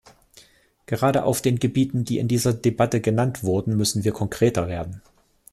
[0.87, 5.03] Gerade auf den Gebieten, die in dieser Debatte genannt wurden, müssen wir konkreter werden.